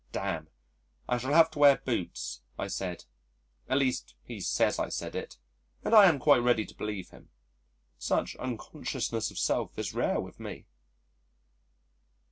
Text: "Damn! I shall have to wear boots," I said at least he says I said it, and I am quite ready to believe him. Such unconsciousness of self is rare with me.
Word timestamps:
"Damn! 0.11 0.47
I 1.07 1.19
shall 1.19 1.31
have 1.33 1.51
to 1.51 1.59
wear 1.59 1.77
boots," 1.77 2.41
I 2.57 2.69
said 2.69 3.05
at 3.69 3.77
least 3.77 4.15
he 4.23 4.39
says 4.39 4.79
I 4.79 4.89
said 4.89 5.13
it, 5.15 5.37
and 5.85 5.93
I 5.93 6.07
am 6.07 6.17
quite 6.17 6.39
ready 6.39 6.65
to 6.65 6.73
believe 6.75 7.11
him. 7.11 7.29
Such 7.99 8.35
unconsciousness 8.37 9.29
of 9.29 9.37
self 9.37 9.77
is 9.77 9.93
rare 9.93 10.19
with 10.19 10.39
me. 10.39 10.65